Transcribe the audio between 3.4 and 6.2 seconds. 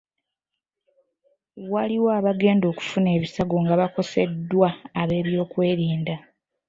nga bakoseddwa ab'ebyokwerinda.